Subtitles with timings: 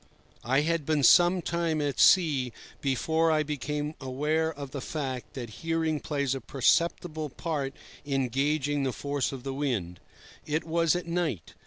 [0.43, 5.51] I had been some time at sea before I became aware of the fact that
[5.61, 9.99] hearing plays a perceptible part in gauging the force of the wind.
[10.43, 11.53] It was at night.